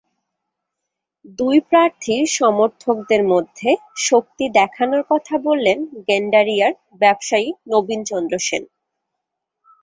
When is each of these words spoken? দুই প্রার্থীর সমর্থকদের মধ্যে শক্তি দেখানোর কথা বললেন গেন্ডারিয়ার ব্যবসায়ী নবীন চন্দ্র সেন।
দুই 1.39 1.57
প্রার্থীর 1.61 2.23
সমর্থকদের 2.31 3.21
মধ্যে 3.23 3.69
শক্তি 3.99 4.45
দেখানোর 4.49 5.03
কথা 5.09 5.35
বললেন 5.37 5.77
গেন্ডারিয়ার 6.07 6.73
ব্যবসায়ী 6.99 7.47
নবীন 7.67 8.01
চন্দ্র 8.03 8.33
সেন। 8.39 8.63